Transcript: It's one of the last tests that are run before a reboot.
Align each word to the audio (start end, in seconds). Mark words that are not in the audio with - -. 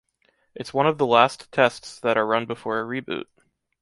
It's 0.55 0.73
one 0.73 0.87
of 0.87 0.97
the 0.97 1.05
last 1.05 1.51
tests 1.51 1.99
that 1.99 2.17
are 2.17 2.25
run 2.25 2.47
before 2.47 2.81
a 2.81 2.85
reboot. 2.85 3.25